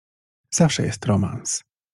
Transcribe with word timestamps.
"Zawsze 0.53 0.83
jest 0.83 1.05
romans." 1.05 1.63